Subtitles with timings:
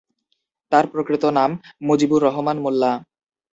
[0.71, 1.51] তাঁর প্রকৃত নাম
[1.87, 2.91] মুজিবুর রহমান মোল্লা।